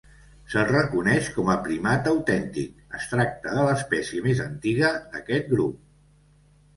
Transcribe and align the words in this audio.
Si 0.43 0.47
se'l 0.53 0.63
reconeix 0.67 1.27
com 1.33 1.49
a 1.55 1.57
primat 1.67 2.07
autèntic, 2.11 2.71
es 2.99 3.05
tracta 3.11 3.53
de 3.57 3.65
l'espècie 3.67 4.23
més 4.29 4.41
antiga 4.47 4.89
d'aquest 5.13 5.53
grup. 5.53 5.77